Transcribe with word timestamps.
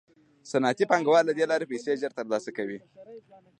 صنعتي 0.51 0.85
پانګوال 0.91 1.23
له 1.27 1.33
دې 1.37 1.45
لارې 1.51 1.69
پیسې 1.71 1.91
ژر 2.01 2.11
ترلاسه 2.19 2.49
کوي 2.57 2.79